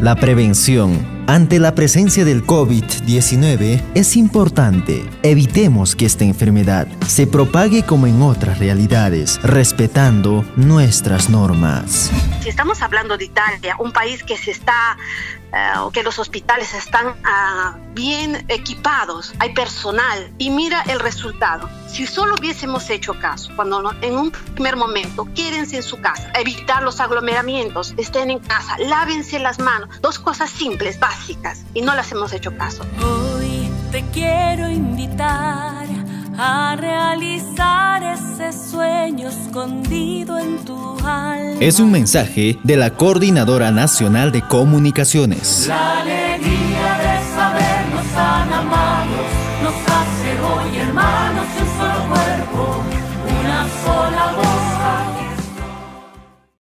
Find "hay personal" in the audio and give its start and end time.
19.38-20.32